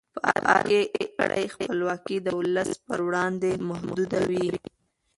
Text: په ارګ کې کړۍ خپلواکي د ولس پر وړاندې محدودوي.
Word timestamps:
په 0.13 0.19
ارګ 0.55 0.63
کې 0.93 1.03
کړۍ 1.17 1.45
خپلواکي 1.53 2.17
د 2.21 2.27
ولس 2.39 2.69
پر 2.85 2.99
وړاندې 3.07 3.51
محدودوي. 3.69 4.49